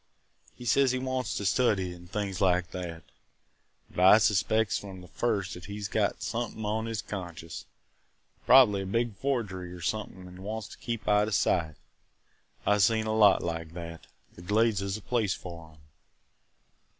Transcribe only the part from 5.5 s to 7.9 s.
as he 's got somethin' on his conscience,